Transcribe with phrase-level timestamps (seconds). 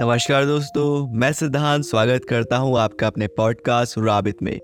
[0.00, 4.60] नमस्कार दोस्तों मैं सिद्धांत स्वागत करता हूँ आपका अपने पॉडकास्ट राबित में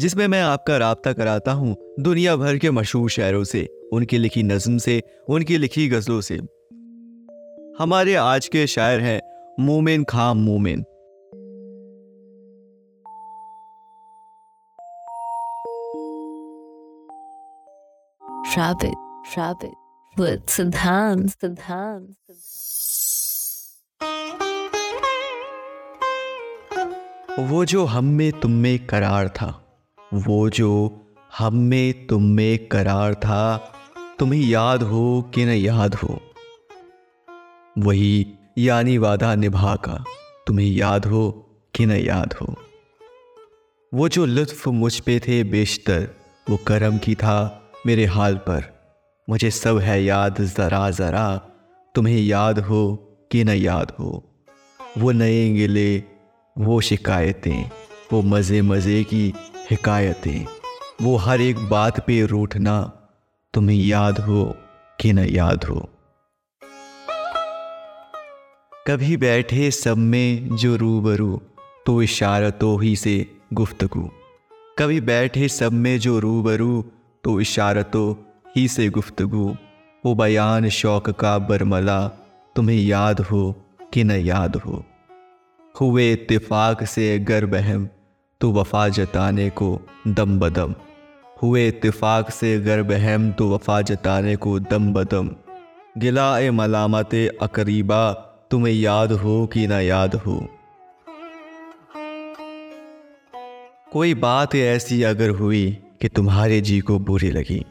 [0.00, 4.78] जिसमें मैं आपका रबता कराता हूँ दुनिया भर के मशहूर शायरों से उनकी लिखी नज्म
[4.78, 6.34] से उनकी लिखी गजलों से।
[7.82, 9.20] हमारे आज के शायर हैं
[9.60, 10.84] मोमिन खाम मोमिन।
[20.18, 22.14] with Siddhant, Siddhant,
[27.38, 29.78] वो जो हम में तुम में करार था,
[30.14, 31.00] वो जो
[31.38, 33.72] हम में तुम में करार था,
[34.18, 36.20] तुम्हें याद हो कि न याद हो?
[37.78, 38.26] वही
[38.58, 40.04] यानी वादा निभा का,
[40.46, 41.30] तुम्हें याद हो
[41.74, 42.54] कि न याद हो?
[43.94, 46.08] वो जो लुत्फ मुझ पे थे बेशतर,
[46.50, 48.64] वो करम की था मेरे हाल पर।
[49.30, 51.36] मुझे सब है याद ज़रा ज़रा,
[51.94, 52.96] तुम्हें याद हो
[53.32, 54.24] कि न याद हो?
[54.98, 56.17] वो नए गिले
[56.58, 57.70] वो शिकायतें,
[58.12, 59.34] वो मज़े मज़े की
[59.70, 60.46] हिकायतें,
[61.02, 62.80] वो हर एक बात पे रूठना
[63.54, 64.44] तुम्हें याद हो
[65.00, 65.88] कि न याद हो।
[68.86, 71.40] कभी बैठे सब में जो रूबरू
[71.86, 73.16] तो इशारतों ही से
[73.52, 74.08] गुफ्तगु।
[74.78, 76.82] कभी बैठे सब में जो रूबरू
[77.24, 78.14] तो इशारतों
[78.56, 79.48] ही से गुफ्तगु।
[80.04, 82.06] वो बयान शौक का बरमला,
[82.56, 83.52] तुम्हें याद हो
[83.92, 84.84] कि न याद हो।
[85.80, 87.88] हुए इत्तेफाक से गर बहम
[88.40, 90.74] तो वफा जताने को दम बदम।
[91.42, 95.30] हुए इत्तेफाक से गर बहम तो वफा जताने को दम बदम।
[95.98, 98.10] गिला ए मलामत अकरीबा,
[98.50, 100.48] तुम्हें याद हो कि ना याद हो।
[103.92, 107.64] कोई बात ऐसी अगर हुई कि तुम्हारे जी को बुरी लगी।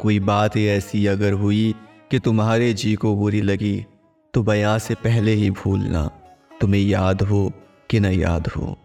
[0.00, 1.74] कोई बात ऐसी अगर हुई
[2.10, 3.84] कि तुम्हारे जी को बुरी लगी
[4.34, 6.10] तो बयां से पहले ही भूलना।
[6.60, 7.52] तुम्हें याद हो
[7.90, 8.76] कि न याद हो।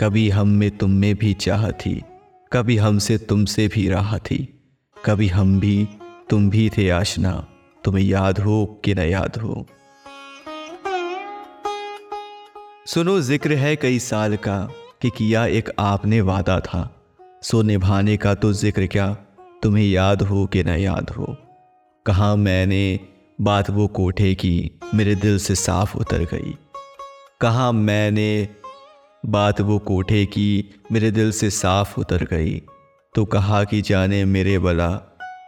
[0.00, 2.02] कभी हम में तुम में भी चाह थी,
[2.52, 4.38] कभी हमसे तुमसे भी राह थी,
[4.96, 5.88] कभी हम भी,
[6.30, 7.32] तुम भी थे आशना,
[7.84, 9.66] तुम्हें याद हो कि न याद हो।
[12.86, 14.58] सुनो, ज़िक्र है कई साल का
[15.02, 16.90] कि किया एक आपने वादा था।
[17.42, 19.12] सो निभाने का तो ज़िक्र क्या,
[19.62, 21.36] तुम्हें याद हो कि न याद हो।
[22.06, 26.58] कहा, मैंने बात वो कोठे की मेरे दिल से साफ़ उतर गई।
[27.40, 28.48] कहा, मैंने
[29.26, 32.62] बात वो कोठे की मेरे दिल से साफ़ उतर गई।
[33.14, 34.96] तो कहा कि, जाने मेरे बला,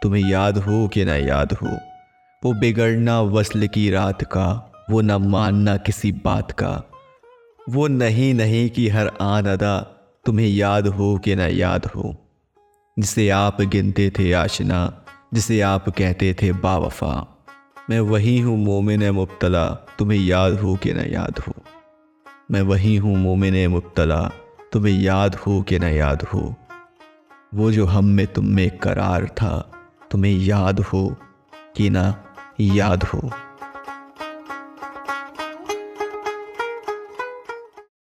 [0.03, 1.77] तुम्हें याद हो कि ना याद हो?
[2.45, 6.83] वो बिगड़ना वसल की रात का, वो न मानना किसी बात का।
[7.69, 9.79] वो नहीं नहीं कि हर आन अदा
[10.25, 12.15] तुम्हें याद हो कि ना याद हो।
[12.99, 17.33] जिसे आप गिनते थे आशना, जिसे आप कहते थे बावफा।
[17.89, 21.53] मैं वही हूँ मोमिन मुबतला। तुम्हें याद हो कि ना याद हो?
[22.51, 24.31] मैं वही हूँ मोमिन मुबतला।
[24.71, 26.55] तुम्हें याद हो कि ना याद हो?
[27.53, 29.71] वो जो हम में तुम में करार था,
[30.11, 31.15] तुम्हें याद हो
[31.75, 32.23] कि ना
[32.59, 33.31] याद हो?